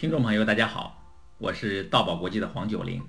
[0.00, 0.98] 听众朋友，大家好，
[1.36, 3.02] 我是道宝国际的黄九龄。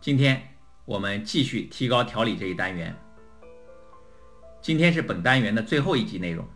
[0.00, 0.40] 今天
[0.84, 2.94] 我们继续提高调理这一单元。
[4.62, 6.46] 今天是本单元的最后一集内容，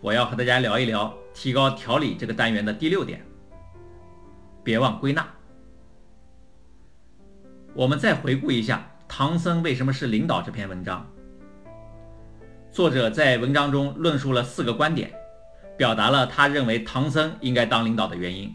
[0.00, 3.24] 我要和大家聊一聊提高调理这个单元的第六点。
[4.64, 5.24] 别忘归纳。
[7.72, 11.08] 我们再回顾一下唐僧为什么是领导这篇文章。
[12.72, 15.14] 作者在文章中论述了四个观点，
[15.76, 18.54] 表达了他认为唐僧应该当领导的原因。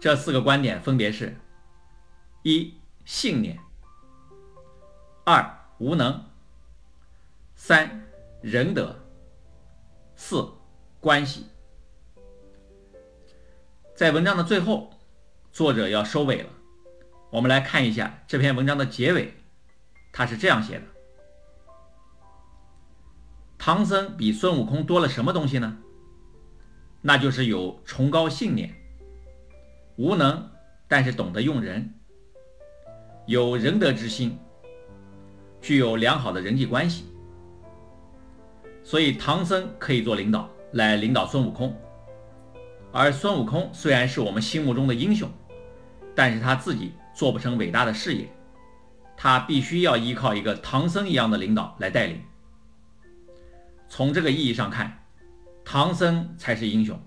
[0.00, 1.36] 这四个观点分别是：
[2.42, 2.74] 一、
[3.04, 3.56] 信念；
[5.24, 6.12] 二、无能；
[7.56, 8.06] 三、
[8.40, 8.94] 仁德；
[10.14, 10.48] 四、
[11.00, 11.46] 关系。
[13.94, 14.90] 在文章的最后，
[15.50, 16.50] 作者要收尾了。
[17.30, 19.34] 我们来看一下这篇文章的结尾，
[20.12, 20.84] 他是这样写的。
[23.58, 25.76] 唐僧比孙悟空多了什么东西呢？
[27.02, 28.72] 那就是有崇高信念，
[29.96, 30.48] 无能
[30.86, 31.92] 但是懂得用人，
[33.26, 34.38] 有仁德之心，
[35.60, 37.04] 具有良好的人际关系。
[38.84, 41.76] 所以唐僧可以做领导，来领导孙悟空。
[42.92, 45.28] 而孙悟空虽然是我们心目中的英雄，
[46.14, 48.28] 但是他自己做不成伟大的事业，
[49.16, 52.20] 他必须要依靠一个唐僧一样的领导来带领。
[53.88, 55.02] 从这个意义上看，
[55.64, 57.00] 唐僧才是英雄，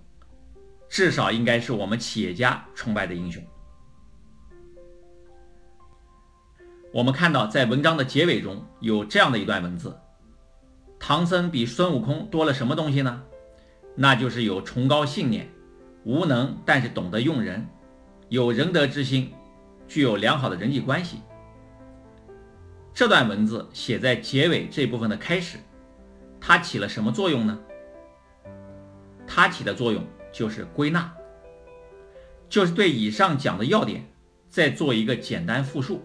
[0.89, 3.41] 至少应该是我们企业家崇拜的英雄。
[6.93, 9.95] 我们看到，在文章的结尾中有这样的一段文字：
[10.99, 13.23] 唐僧比孙悟空多了什么东西呢？
[13.95, 15.49] 那就是有崇高信念，
[16.03, 17.65] 无能但是懂得用人，
[18.29, 19.31] 有仁德之心，
[19.87, 21.21] 具有良好的人际关系。
[22.93, 25.57] 这段文字写在结尾这部分的开始。
[26.41, 27.57] 它起了什么作用呢？
[29.27, 31.13] 它起的作用就是归纳，
[32.49, 34.11] 就是对以上讲的要点
[34.49, 36.03] 再做一个简单复述。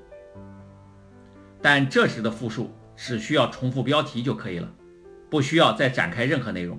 [1.60, 4.72] 但这时的复述只需要重复标题就可以了，
[5.28, 6.78] 不需要再展开任何内容。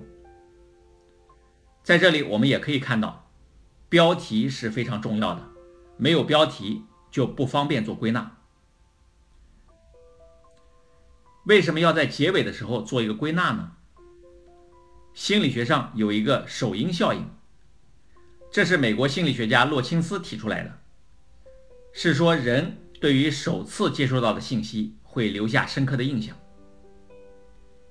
[1.83, 3.29] 在这里，我们也可以看到，
[3.89, 5.43] 标题是非常重要的，
[5.97, 8.36] 没有标题就不方便做归纳。
[11.47, 13.71] 为什么要在结尾的时候做一个归纳呢？
[15.13, 17.25] 心理学上有一个首因效应，
[18.51, 20.77] 这是美国心理学家洛钦斯提出来的，
[21.93, 26.35] 是说人对于首次接收到的信息会留下深刻的印象。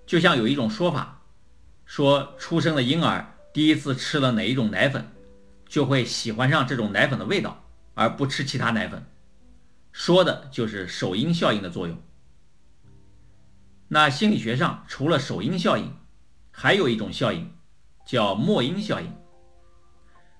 [0.04, 1.22] 就像有一种说法，
[1.86, 5.08] 说出生的婴儿第一次吃了哪一种奶粉，
[5.66, 7.64] 就会喜欢上这种奶粉的味道，
[7.94, 9.02] 而不吃其他奶粉，
[9.92, 11.98] 说的就是首因效应的作用。
[13.88, 15.94] 那心理学上除了首因效应，
[16.50, 17.52] 还有一种效应，
[18.04, 19.16] 叫末因效应。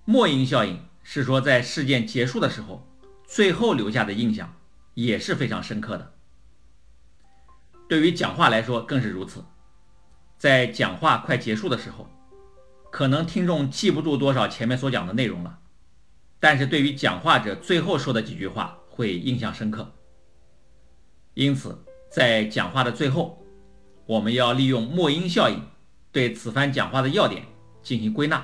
[0.05, 2.89] 末因效应是说在事件结束的时候，
[3.25, 4.57] 最后留下的印象
[4.95, 6.15] 也是非常深刻的。
[7.89, 9.45] 对于讲话来说更是如此，
[10.37, 12.11] 在讲话快结束的时候，
[12.91, 15.61] 可能听众记不住多少前面所讲的内容了，
[16.41, 19.95] 但是对于讲话者最后说的几句话会印象深刻。
[21.35, 21.86] 因此。
[22.17, 23.45] 在讲话的最后，
[24.07, 25.63] 我们要利用末音效应，
[26.11, 27.45] 对此番讲话的要点
[27.83, 28.43] 进行归纳，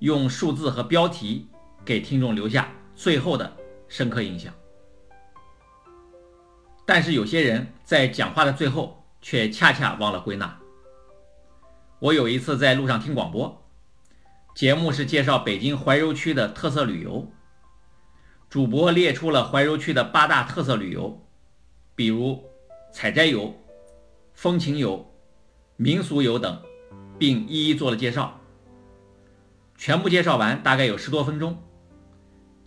[0.00, 1.48] 用数字和标题
[1.86, 3.50] 给听众留下最后的
[3.88, 4.52] 深刻印象。
[6.84, 10.60] 但是有些人在讲话的最后却恰恰忘了归纳。
[11.98, 13.64] 我有一次在路上听广播，
[14.54, 17.26] 节目是介绍北京怀柔区的特色旅游，
[18.50, 21.26] 主播列出了怀柔区的八大特色旅游。
[21.96, 22.49] 比如
[22.92, 23.54] 采摘游、
[24.32, 25.10] 风情游、
[25.76, 26.62] 民俗游等，
[27.18, 28.40] 并一一做了介绍。
[29.76, 31.62] 全部介绍完，大概有十多分钟。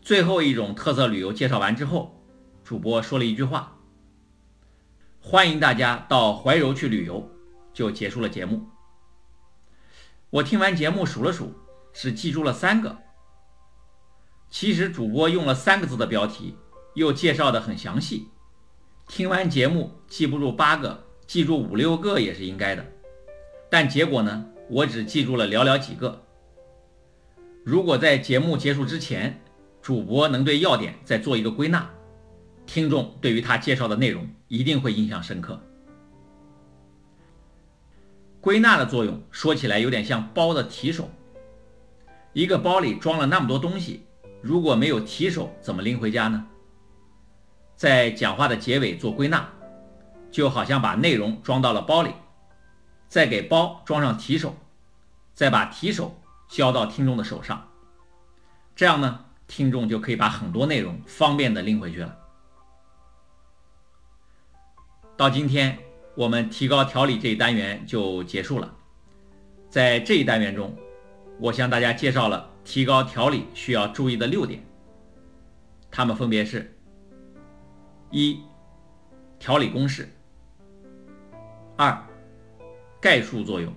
[0.01, 2.21] 最后一种特色旅游介绍完之后，
[2.63, 3.77] 主播说了一句话
[5.21, 7.29] ：“欢迎大家到怀柔去旅游。”
[7.73, 8.67] 就结束了节目。
[10.29, 11.55] 我听完节目数了数，
[11.91, 12.99] 只记住了三个。
[14.47, 16.55] 其实主播用了三个字的标题，
[16.93, 18.27] 又介绍的很详细。
[19.07, 22.83] 听完节目记不住八个，记住五六个也是应该的。
[23.69, 26.23] 但结果呢，我只记住了寥寥几个。
[27.63, 29.39] 如果在节目结束之前，
[29.81, 31.87] 主播能对要点再做一个归纳，
[32.65, 35.59] 听众对于他介绍的内容一定会印象深刻。
[38.41, 41.09] 归纳的作用说起来有点像包的提手，
[42.33, 44.03] 一个包里装了那么多东西，
[44.41, 46.45] 如果没有提手，怎么拎回家呢？
[47.75, 49.47] 在讲话的结尾做归纳，
[50.31, 52.11] 就好像把内容装到了包里，
[53.07, 54.55] 再给包装上提手，
[55.33, 56.15] 再把提手
[56.47, 57.67] 交到听众的手上，
[58.75, 62.17] 这样呢，听众就可以把很多内容方便的拎回去了。
[65.15, 65.77] 到今天，
[66.15, 68.73] 我们提高条理这一单元就结束了。
[69.69, 70.75] 在这一单元中，
[71.39, 74.63] 我向大家介绍了提高条理需要注意的六点，
[75.91, 76.75] 它们分别是：
[78.15, 78.39] 一、
[79.39, 80.05] 调理公式；
[81.75, 81.97] 二、
[83.01, 83.73] 概述作用；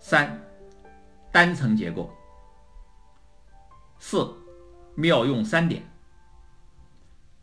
[0.00, 0.36] 三、
[1.30, 2.10] 单层结构；
[4.00, 4.34] 四、
[4.96, 5.80] 妙用三点；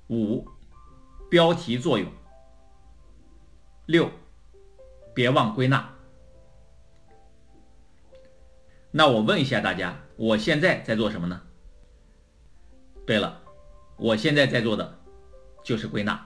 [0.09, 0.45] 五、
[1.29, 2.11] 标题作用。
[3.85, 4.11] 六，
[5.15, 5.93] 别忘归纳。
[8.91, 11.41] 那我问一下大家，我现在在做什么呢？
[13.05, 13.41] 对了，
[13.95, 14.96] 我现在在做的
[15.67, 16.25] 就是归纳。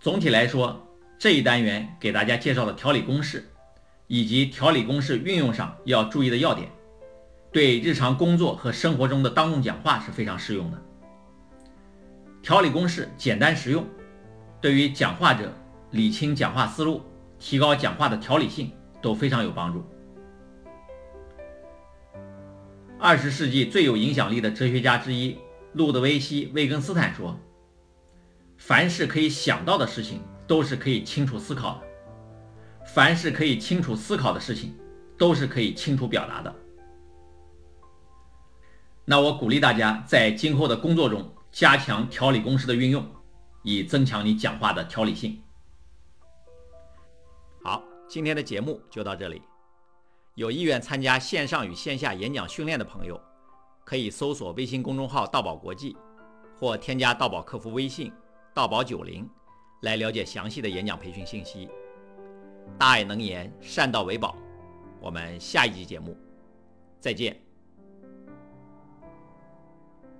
[0.00, 0.82] 总体来说，
[1.18, 3.46] 这一单元给大家介绍了条理公式，
[4.06, 6.70] 以及条理公式运用上要注意的要点，
[7.52, 10.82] 对日常工作和生活中的当众讲话是非常适用的。
[12.42, 13.86] 条理公式简单实用。
[14.58, 15.52] 对于讲话者
[15.90, 17.02] 理清讲话思路、
[17.38, 18.72] 提高讲话的条理性
[19.02, 19.84] 都非常有帮助。
[22.98, 25.36] 二十世纪最有影响力的哲学家之一
[25.76, 27.38] 路德维希·魏根斯坦说
[28.56, 31.82] ：“凡是可以想到的事情，都是可以清楚思考的；
[32.86, 34.74] 凡是可以清楚思考的事情，
[35.18, 36.54] 都是可以清楚表达的。”
[39.04, 43.06] 那我鼓励大家在今后的工作中加强条理公式的运用。
[43.68, 45.42] 以增强你讲话的条理性。
[47.64, 49.42] 好，今天的节目就到这里。
[50.36, 53.20] 有意愿参加线上与线下演讲训练的朋友，
[53.86, 55.96] 可以搜索微信公众号“道宝国际”，
[56.58, 58.12] 或添加道宝客服微信
[58.52, 59.30] “道宝九零”
[59.82, 61.68] 来了解详细的演讲培训信息。
[62.76, 64.36] 大爱能言，善道为宝。
[65.00, 66.16] 我们下一集节目
[66.98, 67.45] 再见。